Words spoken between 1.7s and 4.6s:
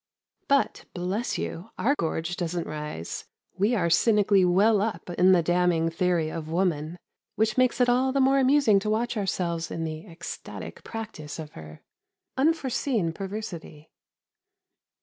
our gorge doesn't rise. We are cynically